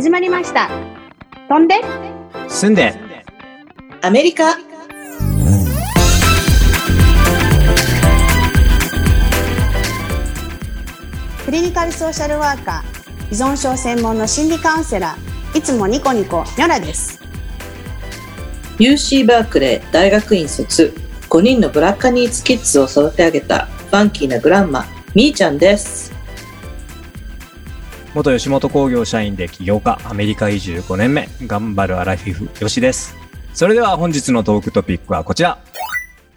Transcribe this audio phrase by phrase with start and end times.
[0.00, 0.70] 始まりました。
[1.46, 1.74] 飛んで。
[2.48, 2.94] 住んで。
[4.00, 4.56] アメリカ。
[11.44, 17.20] クリニカルソーシャルワーカー依存症専門の心理カウンセラーいつもニコニコニョラです。
[18.78, 20.94] UC バークレー大学院卒
[21.28, 26.18] 5人のブラッカニーズキッズを育て上げたファンキーなグランマみーちゃんです
[28.12, 33.14] 元吉本興業社員で起業家アメリカ移住5年目頑張るアラフィフよしです。
[33.54, 35.58] それでは本日のトークトピックはこちら。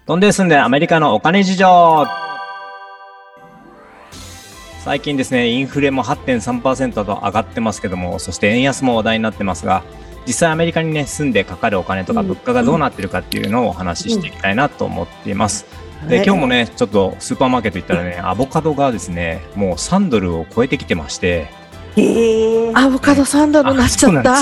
[0.05, 2.05] 飛んで住んでアメリカのお金事情。
[4.83, 9.81] 最近ですねインフレも8.3%と上がってますけどもそして円安も話題になってますが
[10.27, 15.65] 実際アメリカにね住んでかかるお金とか物価がどうなってるかっていうのをお話ししていきたいなと思っています、
[16.09, 21.47] で今日もねちょっとスーパーマーケット行ったらねアボカドがですねもう3ドルを超えてきてまして
[22.75, 24.41] アボカド3ドルになっちゃった。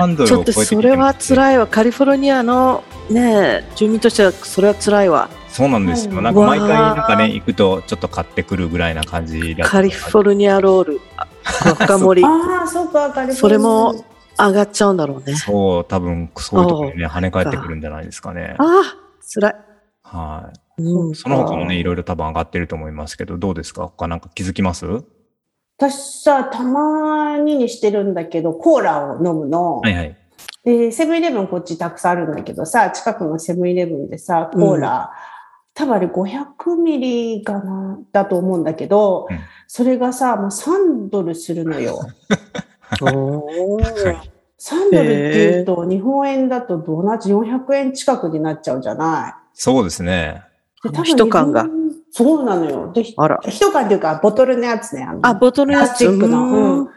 [0.00, 1.66] 3ドルちょっとそれは辛いわ。
[1.66, 5.28] カリフォルニアのね、住民としてはそれは辛いわ。
[5.48, 6.16] そうなんですよ。
[6.16, 11.00] うんなんか毎回なんかね、行くとちょっと買ってくるぐらいな感じだカリフォルニアロール、
[11.66, 14.04] 若盛り、ああそうかカリフォルニアそれも
[14.38, 15.36] 上がっちゃうんだろうね。
[15.36, 18.56] そう、多分そういうところにね、跳ね返ってくるんじゃないですかね。
[18.58, 18.96] ああ、
[19.34, 19.54] 辛い。
[20.02, 20.82] はい。
[20.82, 23.82] うんその他もね、いろいろ多分上がってると思いますけど、どうですか？
[23.88, 24.86] 他なんか気づきます？
[24.86, 25.02] は
[25.90, 30.16] 私さたまににしてるんだけどコーラを飲むの、いはい。
[30.64, 35.10] でセブンイレブンこっちたくさんあるんだけどさ近くのセブンイレブンでさコーラ、
[35.74, 39.38] 多分あれ500ミリかなだと思うんだけど、うん
[39.74, 41.98] それがさもう3ドルするのよ。
[43.00, 44.20] おー
[44.58, 49.32] 3ドルっていうと、日本円だと同じ400円近くになっちゃうじゃない。
[49.54, 50.42] そうですね。
[50.84, 51.66] で多分一缶が
[52.14, 52.92] そうなのよ。
[52.92, 53.40] で、あら。
[53.48, 55.02] 一缶っていうか、ボトルのやつね。
[55.02, 55.88] あのあ、ボトルのやつ。
[55.88, 56.46] プラスチックの。
[56.46, 56.88] うんうん。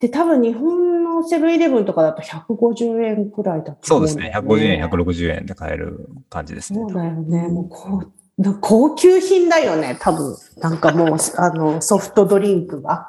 [0.00, 4.32] で、多分日本のセブンイレブンとかだと150円くらいだとそうですね。
[4.34, 6.86] 思うんだよ150円、160円で買える感じですねそ。
[6.86, 7.48] うだよね。
[7.48, 8.04] もうこ
[8.38, 10.34] う、な高級品だよね、多分。
[10.56, 13.06] なんかもう、 あの、ソフトドリンクが。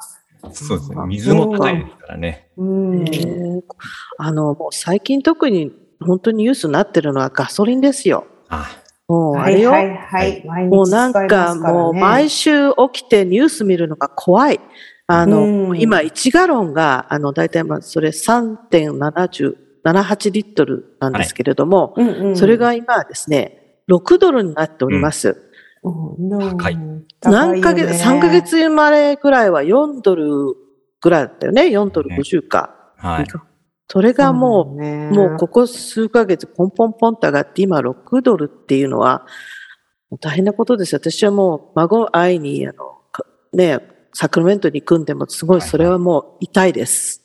[0.52, 0.98] そうですね。
[1.08, 2.50] 水も高いですからね。
[2.58, 3.06] うん。
[4.18, 8.26] あの、もう最近特に本当にニュースになってるのはガソリンですよ。
[8.50, 8.68] あ、
[9.08, 9.72] もうあれよ。
[9.72, 10.66] はいはいはい。
[10.66, 14.60] もうなんかもう毎週起きてニュース見るのが怖い。
[15.08, 25.44] あの、うん今1ガロンが、あの、大体まあそれ3.78リットルなんですけれども、うんうん、それが今はですね、6ドルになっております。
[25.84, 26.78] うん、高い
[27.22, 30.26] 何ヶ月、3ヶ月前ぐらいは4ドル
[31.02, 31.66] ぐらいだったよね。
[31.66, 32.74] 4ドル50か。
[32.98, 33.26] はい。
[33.88, 39.26] それがもう、う、ね、もうここ数ヶ月ポンポンポンと上がって今6ドルっていうのは
[40.20, 41.00] 大変なことですよ。
[41.00, 43.80] 私はもう孫を会いにあのかね
[44.14, 47.22] サクラメントに行くんでもすごいそれはもう痛いです。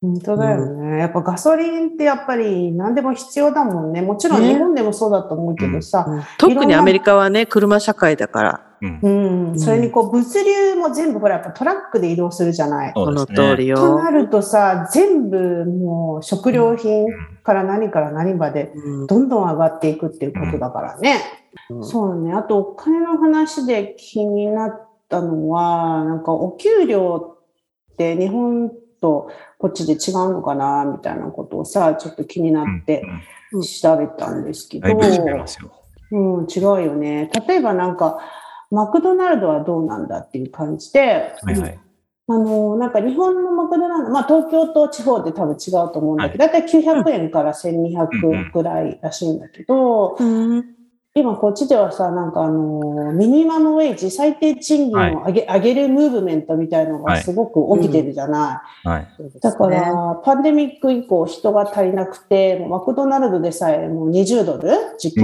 [0.00, 0.98] 本当だよね。
[0.98, 4.00] やっぱガソリンってやっぱり何でも必要だもんね。
[4.00, 6.06] もちろんね日本でもそうだと思うけどさ。
[6.38, 9.52] 特にアメリカはね車社会だからうんう。
[9.52, 9.60] ん。
[9.60, 12.92] それにこう物流も全部ほらやっぱトラックで移動するじゃない。
[12.92, 14.10] この通りとよな。
[14.10, 17.06] るとさ、全部もう食料品
[17.42, 21.20] から何から何までうんどんどん上がっていくっていうことだからね。
[21.68, 22.32] うんそうね。
[22.32, 27.36] あとお金の話で気になったのは、なんかお給料
[27.92, 28.70] って日本
[29.00, 33.04] とこっちで違うのかなみたいなことをさ、ちょっと気になって
[33.80, 35.72] 調べたんですけど、だいぶ違いますよ。
[36.12, 37.30] うん、違うよね。
[37.46, 38.18] 例えばなんか、
[38.70, 41.78] マクドナルドはどうなんだっていう感じで、はいはい。
[42.28, 50.80] あの、なんか日本のマクドナルド、まあ東京と地方で多分違うと思うんだけど、だいたい900円から1200ぐらいらしいんだけど、うん
[51.12, 58.88] 今こっちではさ、なんかあの、ミニマムウェイジ、最低賃金を上げ,、上げるムーブメントみたいのがすごく起きてるじゃない。
[58.88, 59.08] はい。
[59.40, 65.22] だから、パンデミック以降人が足りなくて、マクドナルドでさえもう20ドル時給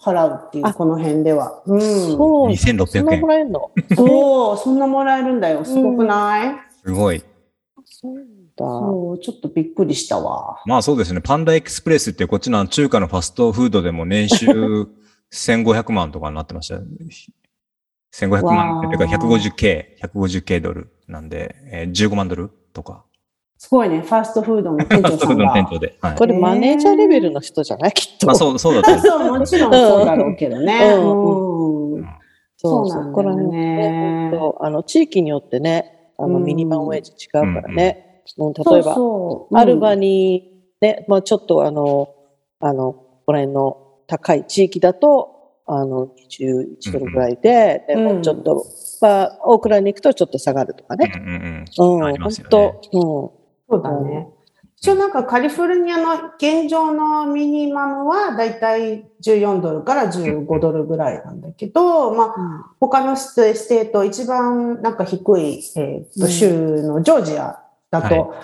[0.00, 1.62] 払うっていう、あこの辺では。
[1.66, 1.80] うん。
[1.80, 2.48] そう。
[2.50, 5.64] 2600そんなもらえるの そう、そんなもらえるんだよ。
[5.64, 7.22] すごくない、すごい。
[7.84, 8.16] そう
[8.56, 8.64] だ。
[8.66, 10.58] そう、ちょっとびっくりしたわ。
[10.66, 11.20] まあそうですね。
[11.20, 14.88] パンダエクスプレスってこっちの中華のファストフードでも年収
[15.32, 16.82] 1500万とかになってましたよ。
[18.14, 19.84] 1500万っていうかわー 150K、
[20.14, 23.05] 150K ドルなんで、えー15万ドルとか。
[23.58, 25.68] すごいね、ファーストフードの店ファストフードの長さんが。
[25.68, 25.98] 店長で。
[26.00, 26.16] はい。
[26.16, 27.92] これマネージャーレベルの人じゃない？
[27.92, 28.26] きっと。
[28.26, 29.02] まあそう、そうだと思う。
[29.02, 30.92] そう、もちろんそうだろうけどね。
[30.94, 31.92] うん。
[31.94, 32.06] うん。
[32.56, 33.12] そうそうね。
[33.12, 36.44] これはね、あの、地域によってね、あの、うん。
[36.44, 38.22] ミニマムウェイジ違うからね。
[38.36, 42.14] もうそう例えば、そうアルバに、ね、まあちょっとあの、
[42.60, 45.32] あの、ここら辺の高い地域だと、
[45.66, 48.04] あの、21ドルぐらいで、でうん。
[48.04, 48.64] もうちょっと、
[49.00, 51.12] まあ、オークランドに行くとちょっと下がるとかね。
[51.16, 52.88] うんうんうん、あります本よね。
[52.92, 53.35] 当、
[53.68, 54.28] そうだね。
[54.78, 62.64] 一応なんかカリフォルニアの現状のミニマムはだいたい14ドルから15ドルぐらいなんだけど、まあうん。
[62.78, 67.58] 他のステ state 一番なんか低い、えーとうん州のジョージア
[67.90, 68.34] だはいと、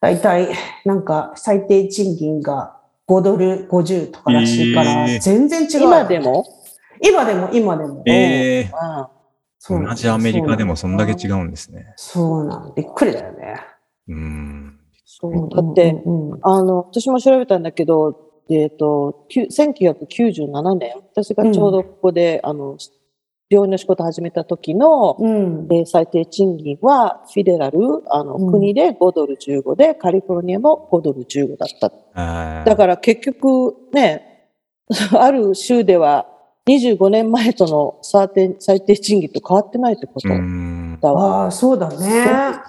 [0.00, 0.48] だいたい
[0.84, 2.76] なんか最低賃金が
[3.08, 5.80] 5ドル50とからしいからえー全然違う。
[5.84, 6.44] 今でも？
[7.02, 8.02] 今でも今でも。
[8.06, 8.70] え
[9.66, 11.94] 同じアメリカでもそんだけ違うんですね。
[11.96, 12.74] そうなん。
[12.76, 13.56] びっくりだよね。
[14.08, 14.59] うん。
[15.12, 15.48] そう。
[15.50, 22.76] だって、うんうんあの、私も調べたんだけど、えっ、と、きゅ1997年、私がちょうどここで、あの、
[23.48, 31.88] 病院の仕事始めた時の、うんえー最低賃金は、フィデラル、あの、うん国で5ドル15で、カリフォルニアも5ドル15だった。
[32.14, 34.48] だだから結局ね、
[35.18, 36.26] ある州では
[36.68, 40.98] 25年前との最低最低賃金と変わってないってことうん。
[41.00, 41.44] だわ。
[41.44, 41.96] ああ、そうだね。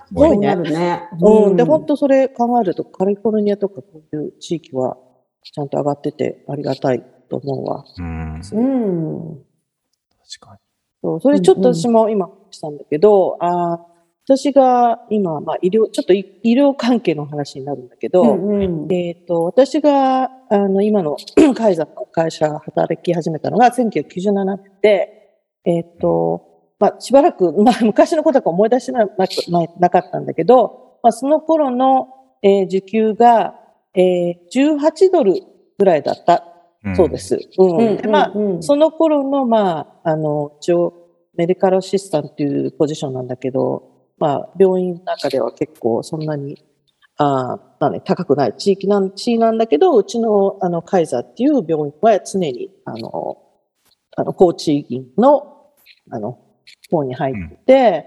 [0.07, 1.09] すごいねね。
[1.21, 1.55] うん。
[1.57, 4.97] で、本当それ考えると、カリフォルニアとかこういう地域は
[5.43, 7.83] ちゃんと上がっててありがたいと思うわ。
[7.97, 8.41] うん。
[8.41, 9.37] 確うん。
[10.39, 10.57] か
[11.03, 13.90] そうそれちょっと私も今したんだけど、あー
[14.25, 21.17] 私が今、まあ医療、ちょっと医医療関係の話になるんだけど、うんうんえっ、と、私が、あの、今の
[21.55, 25.09] カイザーの会社働き始めたのが1997年で、
[25.65, 29.27] えっ、と、まあ、しばらく、 まあ、昔のことは思い出してななな
[29.79, 32.09] なかったんだけど、まあ、その頃の、
[32.43, 33.55] えー時給が、
[33.95, 35.33] えー18ドル
[35.77, 36.43] ぐらいだった
[36.83, 36.95] に。
[36.95, 37.17] そうで。
[37.17, 37.39] す。
[37.57, 37.77] うん。
[37.77, 40.93] うんで、まあ、うんその頃の、まあ、あの、一応、
[41.35, 43.90] メディカルアシスタントというポジションなんだけど、
[44.21, 46.63] まあ、病院の中では結構そんなに、
[47.17, 53.37] あーまあね、高くない地域なん、地位なんだけど、うちの、あの、カイザーっていう病院は常に、あの、
[54.15, 55.71] あの、高地域の、
[56.11, 56.37] あの、
[56.91, 58.05] 方に入ってて、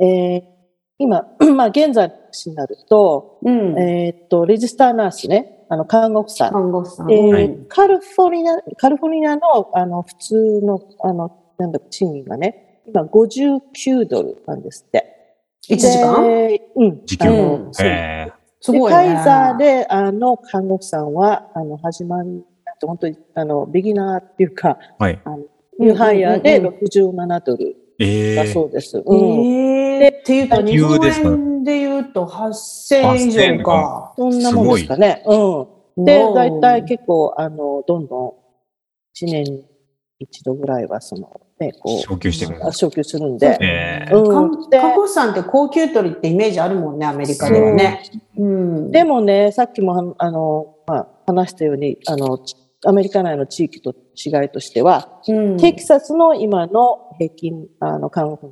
[0.00, 0.56] えー
[0.98, 3.78] 今、 まあ、現在の話になると、うん。
[3.78, 6.52] えーっと、レジスターナースね、あの、看護婦さん。
[6.52, 7.12] 看護師さん。
[7.12, 15.15] えーはいカリフォルニア、カリフォルニアの、あの、普通の、あの、なんだ、賃金がね、今59ドルなんですって。
[15.68, 16.22] 1時間？
[16.22, 17.06] でうん。
[17.06, 17.28] 時給？
[17.28, 18.98] あうんのそうえすごいね。
[18.98, 22.42] で、カイザーで、あの、看護婦さんは、あの、始まり、
[22.84, 25.20] 本当に、あの、ビギナーっていうか、ーはい。
[25.24, 25.38] あの、
[25.78, 27.70] ニューハイヤーでうんうん67ドルだ
[28.00, 28.98] ええそうです。
[28.98, 29.18] えうん。
[30.00, 34.14] ー、っていうと、日本円で言うと8000円以上か。
[34.16, 35.22] そんなもんですかね。
[35.26, 36.04] うん。
[36.04, 38.28] で、大体結構、あの、どんどん、
[39.16, 39.64] 1年に
[40.18, 43.58] 一度ぐらいは、その、ね、こ昇給していくんですう、昇給するんで。
[43.60, 48.02] ええうん看で看護師さんって高級取りってイメージあるもんね、アメリカではね。
[48.38, 48.90] うん。
[48.90, 58.48] でもね、さっきもはあの、まあ、話したように、あの、ちアメリカ内の地域と違いとしては、うん、テキサスの今の平均、あの、看護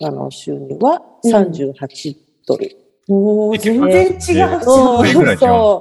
[0.00, 2.16] の、あの、収入は38
[2.46, 2.76] ドル。
[3.08, 4.62] おー全然違う。
[4.62, 5.04] そう。
[5.04, 5.80] そう、へニュー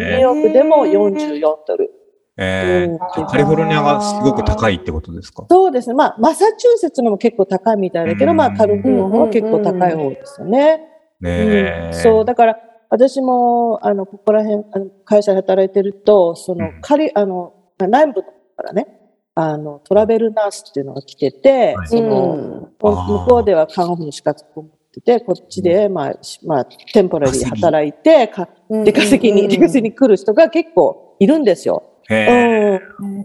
[0.00, 1.90] えヨークでも44ドル。
[2.36, 3.26] ええうん。
[3.26, 5.46] カリフォルニアがすごく高いってことですか？
[5.50, 5.94] そうですね。
[5.94, 8.36] まあ、マサチューセッツのも結構高いみたいだけど、うん。
[8.36, 10.76] まあ、カリフォルニアは結構高い方ですよね。
[11.20, 11.90] ねえ。
[11.92, 12.02] うん。
[12.02, 12.56] そう、だから、
[12.88, 16.80] 私も、あの、ここら辺、あの会社で働いてると、そのう、ん。
[16.80, 18.30] カリ、あの、まあ南部か
[18.62, 18.86] らね、
[19.34, 21.86] あの、トラベルナースっていうのが来てて、はい。
[21.86, 31.84] うその、向こうでは看護婦の資格を持ってて、こっちで、まあ、しまあ、テンポラリー働いて、か出稼ぎに、出稼ぎに来る人が結構いるんですよ。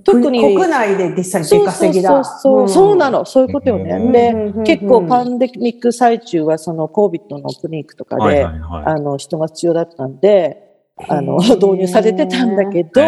[0.03, 2.09] 特に国内で実際に出稼ぎだ。
[2.09, 3.25] そうそうそう、そうなの。
[3.25, 3.91] そういうことよね。
[3.95, 8.85] うんで、うん結構パンデミック最中はその COVID のクリニックとかはいで、はいはい。
[8.85, 10.61] あの人が必要だったんで、
[11.07, 13.01] あの、導入されてたんだけど、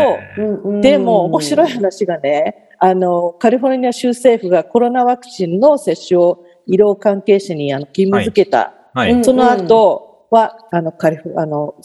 [0.81, 8.73] でも面白い話がね、あの、カリフォルニア州政府がコロナワクチンの接種を医療関係者にあの義務付けた。
[8.93, 9.13] はい。
[9.13, 11.75] うんその後は、あの、カリフ、あの、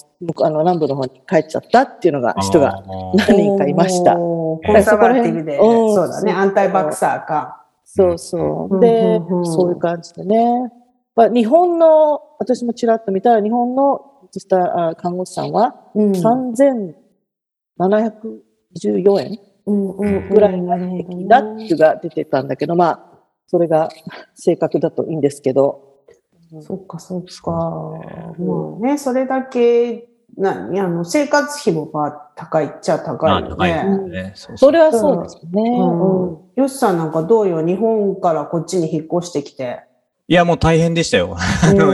[0.43, 2.83] あの南部の方に帰っちゃったっていうのが、人が
[3.15, 4.15] 何人かいました。
[4.15, 7.65] コンサバティブで、うんそうだね、アンタイバクサーか。
[7.85, 8.79] そうそうう。
[8.79, 10.73] んでうんうん、そういう感じでね。
[11.15, 14.01] まあ、日本の、私もちらっと見たら、日本の
[14.35, 16.95] 実際あ看護師さんは、うん3714
[19.21, 23.13] 円ぐぐらいが平均だっていうが出てたんだけど、まあ、
[23.47, 23.91] それが
[24.35, 25.93] 正確だといいんですけど。
[26.61, 27.51] そっか、そっか。
[27.51, 33.91] まあね、それだけ、な、あの、生活費もまあ高いっちゃ高いよまあ高いですね。
[33.91, 34.33] よね。
[34.35, 35.51] そうそうそれはそうですね。
[35.55, 37.63] うんうんよしさんなんかどうよ？
[37.67, 39.81] 日本からこっちに引っ越してきて。
[40.29, 41.37] いや、もう大変でしたよ。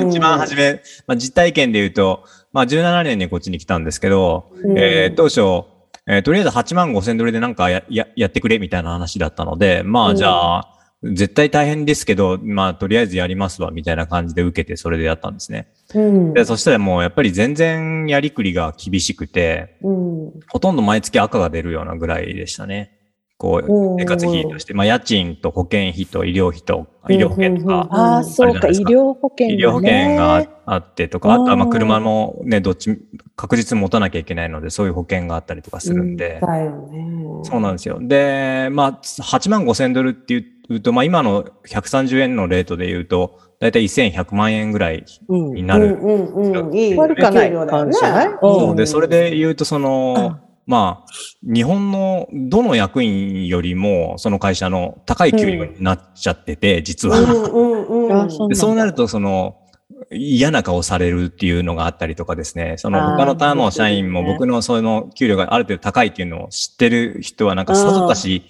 [0.09, 5.66] 一番初め、まあ、実体験で言うと、まあ、17年にこっちに来たんですけど、うんえー当初、
[6.07, 15.69] えーとりあえず8万5千ドルでなんかやややってくれみたいな話だったので、まあじゃあ、絶対大変ですけど、まあとりあえずやりますわみたいな感じで受けてそれでやったんですね。
[15.95, 16.35] うん。
[16.35, 20.33] で、そしたらもうやっぱり全然やりくりが厳しくて、うん。
[20.49, 22.99] ほとんど毎月赤が出るようなぐらいでしたね。
[23.38, 32.99] こう、生活費として、まあ家賃と保険費と医療費と、医療保険とか、ああ、そうか、医療保険、ね、医療保険があってとか、あとはまあうん車もね、どっち、
[33.37, 37.45] 確実に持たなきゃいけないので、そういう保険があったりとかするんで、だよね。
[37.45, 37.99] そうなんですよ。
[38.00, 40.38] で、まあ、8万5千ドルってい
[40.69, 45.55] うと、まあ今の130円のレートで言うと、だいたい1100万円ぐらいうん。
[45.55, 45.99] になる。
[46.01, 46.77] うんうんうん。
[46.77, 47.91] いい悪くはない給料だよね。
[47.91, 48.77] 感じじゃないそう。
[48.77, 57.19] で、んそれで言うと、その、まあ、日本のどの役員よりも、その会社の高い給料になっちゃってて、実は。
[57.19, 58.47] うんうんうん。
[58.47, 59.57] うでそうなると、その、
[60.11, 68.45] 嫌な顔されるっていうのがあったりとかですね、その他の他の社員も僕のその給料がある程度高いっていうのを知ってる人はなんかさぞかし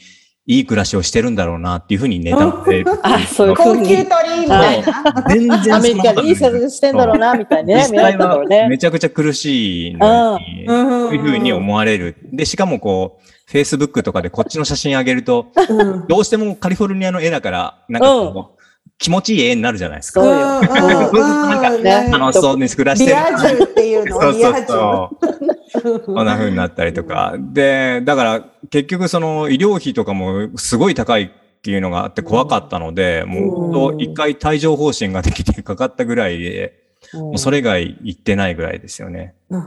[0.50, 5.25] いい暮らしをしてるんだろうなっていうふうに妬んでるってあそういうふうに高級取りみたいな。
[5.28, 7.83] 全然アメリカにいい生活してんだろうな、みたいなね。
[7.83, 12.17] 実際はめちゃくちゃ苦しいのに、うんそういうふうに思われる。
[12.33, 18.59] で、しかもこう、Facebook とかでこっちの写真上げると、うんどうしてもカリフォルニアの絵だから、なんかこう、
[18.97, 20.23] 気持ちいい絵になるじゃないですか。
[20.23, 20.62] そうよ。
[21.85, 23.19] なんか楽しそうに暮らしてリる。
[23.19, 24.67] ア充っていうのそうそうリア充。
[24.67, 25.58] そう。
[26.05, 27.35] こんな風になったりとか。
[27.39, 31.31] で、だから結局その医療費とかもすごい高いっ
[31.63, 36.75] ていうのがあって怖かったので、もう一回帯状疱疹ができてかかったぐらいで、
[37.15, 39.35] もうそれ以外行ってないぐらいですよね。
[39.51, 39.61] うん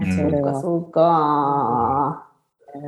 [0.00, 2.26] うんそうか、そうか。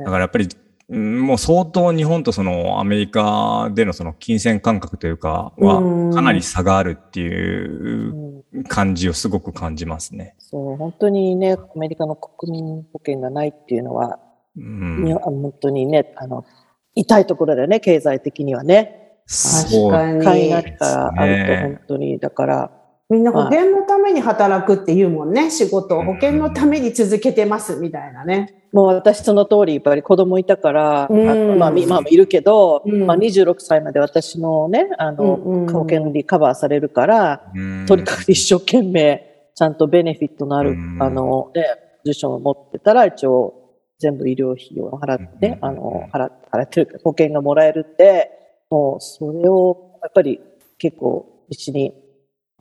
[0.03, 0.62] だからやっぱり、うん
[0.97, 10.35] もう相当日本とそのアメリカでのその金銭感覚というかうんはかなり差があるっていううん感じをすごく感じますね。
[10.37, 14.19] そう、本当にね、アメリカの国民保険がないっていうのは、
[14.55, 16.45] うんに本当にね、あの、
[16.93, 19.17] 痛いところだよね、経済的にはね。
[19.25, 20.23] そう確かに。
[20.23, 22.71] 買いなったらあると本当に、だから、
[23.13, 26.03] みんな保険のために働くって言うもんね、仕事を。
[26.03, 28.63] 保険のために続けてますみたいなね。
[28.73, 31.29] もう私その通り、やっぱり子供いたから、うん。
[31.53, 33.05] あまあ、みまあ、いるけど、うん。
[33.05, 35.65] まあ、26歳まで私のね、あの、うん。
[35.67, 37.85] うん保険にカバーされるから、うん。
[37.85, 40.97] とにかく一生懸命、ちゃんとベネフィットのある、うん。
[40.99, 41.63] あの、ね、
[42.03, 43.53] ポジションを持ってたら、一応、
[43.99, 45.57] 全部医療費を払って、うん。
[45.61, 48.31] あの、払払ってるか、保険がもらえるって、
[48.71, 50.41] もう、それを、やっぱり、
[50.79, 51.93] 結構、うちに、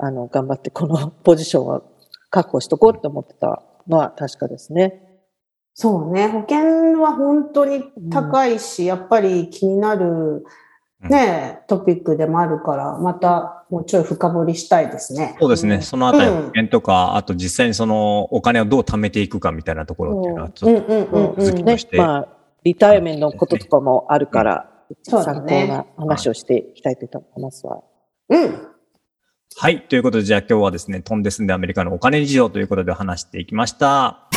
[0.05, 1.83] あの、頑張って、このポジションは
[2.29, 5.01] 確保しとこうって思ってたのは確かですね。
[5.75, 6.27] そうね。
[6.27, 10.45] 保険は本当に高いし、やっぱり気になる
[11.09, 15.37] ね、トピックでもあるから、またもうちょい深掘りしたいですね。
[15.41, 15.81] そうですね。
[15.83, 21.39] そのあたりうん保険とか、あと実際にそのお金をどう貯めていくかみたいなところっていうのはちょっとうんうんうんうん。
[21.39, 22.29] ね続きとし、てまあ、
[22.65, 24.69] リタイアメントのこととかもあるから、
[25.05, 27.83] そうだ参考ねな話をしていきたいと思いますわ。
[28.29, 28.72] うん。
[29.63, 29.83] はい。
[29.83, 34.29] ということで、じゃあ今日はですね、飛んで住んでアメリカのお金事情ということで話していきました。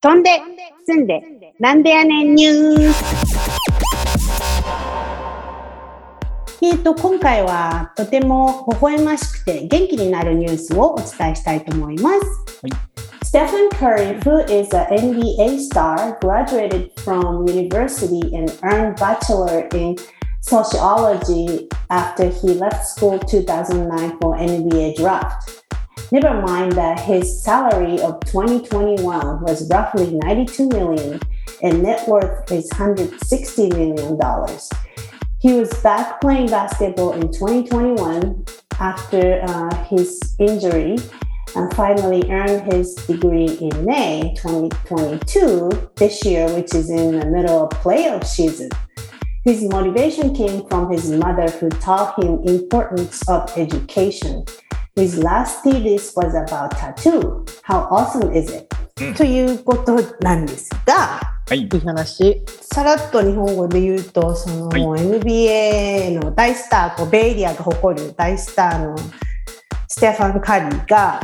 [0.00, 0.30] 飛んで、
[0.84, 1.22] 住んで、
[1.60, 3.04] なんでやねんニュース。
[6.60, 12.18] えっと、今回はとても微笑ましくて元気になるニュースをお伝えしたいと思います。
[13.22, 19.94] Stephen Curry, who is an NBA star, graduated from university and earned bachelor in
[20.42, 25.62] sociology after he left school 2009 for NBA draft.
[26.10, 31.20] Never mind that his salary of 2021 was roughly 92 million
[31.62, 34.68] and net worth is 160 million dollars.
[35.40, 38.44] He was back playing basketball in 2021
[38.78, 40.98] after uh, his injury
[41.54, 47.64] and finally earned his degree in May 2022 this year, which is in the middle
[47.64, 48.70] of playoff season.
[49.44, 54.44] His motivation came from his mother who taught him importance of education.
[54.94, 57.44] His last thesis was about tattoo.
[57.64, 58.72] How awesome is it?
[59.16, 61.18] ということなんですが、
[61.48, 61.62] はい。
[61.62, 62.44] いい話。
[62.60, 68.96] さらっと日本語で言うと、その、はい NBA の大スター、こうベイエリアが誇る大スターの
[69.88, 71.20] ステファン・カリーが、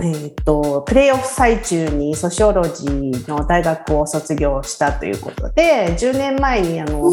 [0.00, 7.10] えー、とプレーオフ最中にソシオロジーの大学を卒業したということで10年前にあの、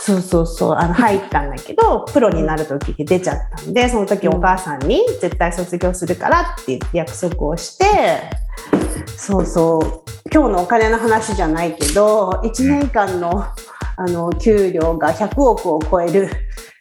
[0.00, 7.84] そうそうそうあの入ったんだけどプロになる時に出ちゃったんでその時お母さんに絶対卒業するからって言って約束をして
[9.06, 13.44] そうそう今日のお金の話じゃないけど1年間の
[13.98, 16.30] あの給料が100億を超える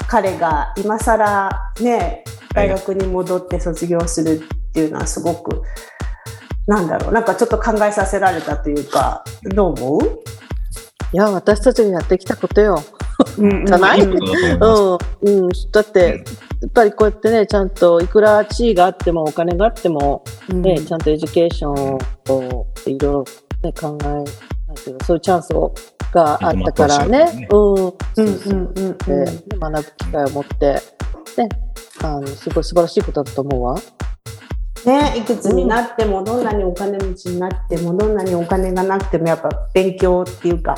[0.07, 1.49] 彼が今更
[1.81, 5.61] ね大学に戻って卒業するっていうのはすごく
[6.67, 10.01] なんだろう、なんかちょっと考えさせられたというか、どう思う？
[11.11, 12.81] いや、私たちがやってきたことよ。
[13.37, 14.01] うんじゃない？
[14.01, 16.23] そうん、うん、だって、
[16.61, 20.61] やっぱりこうやってね、ちゃんといくら地位があっても、お金があっても、うん。
[20.61, 23.25] ね、ちゃんと education をいろいろ、
[23.63, 24.25] ね、考え、なん
[24.75, 25.73] ていうの、そういうチャンスを
[26.13, 28.97] があったからね、うん、うんうんうんうん。
[28.97, 30.81] で学ぶ機会を持って、
[31.37, 31.49] ね、
[32.03, 33.75] あのすごい素晴らしいことだと思うわ。
[34.85, 40.75] ね、いくつになっても、どんなにお金持ちになっても、どんなにお金がなくても、やっぱ勉強っていうか、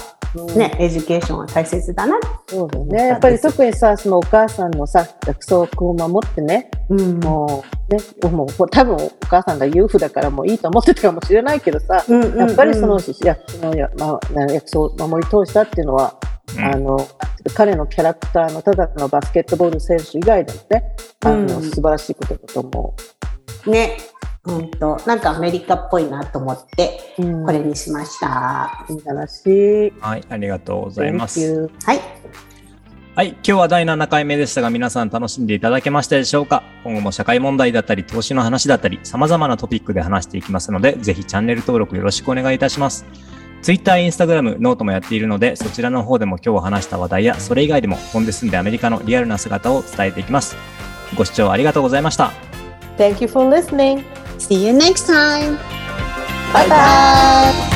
[0.56, 2.18] ね、 education は大切だな。
[2.48, 3.08] そうだよね。
[3.08, 7.20] やっぱり特にさ、そのお母さんのさ、約束を守ってね、うん。
[7.20, 12.40] もう、ね、もう多分お母さんが裕福だからもういいと思ってたかもしれないけどさ、うんうんうん。
[12.40, 16.16] やっぱりその約そのや、まあ、約束を守り通したっていうのは、
[16.58, 16.66] うん。
[16.66, 17.08] あの
[17.54, 20.96] 彼のキャラクターのただのバスケットボール選手以外でもね、
[21.26, 21.64] あのうん。
[21.64, 22.96] 素晴らしいことだと思
[23.68, 23.98] ね、
[24.44, 27.24] 本当なんかアメリカっぽいなと思って、う。
[27.24, 28.86] うんこれにしました。
[28.90, 29.94] いい話。
[30.00, 31.70] はい、ありがとうございます。
[31.86, 32.00] はい。
[33.16, 36.64] はい、今日は第7回目でしたが、皆さん楽しんでいただけましたでしょうか？
[36.84, 43.06] 今後も社会問題だったり、投資の話だったり、様々なトピックで話していきますので、ぜひチャンネル登録よろしくお願いいたします。
[43.62, 50.58] Twitter、Instagram、 note もやっているので、そちらの方でも今日話した話題や、それ以外でも飛んで住んでアメリカのリアルな姿を伝えていきます。
[51.16, 52.34] ご視聴ありがとうございました。
[52.98, 54.06] Thank you for listening.
[54.38, 55.58] See you next time.
[56.54, 57.70] Bye bye.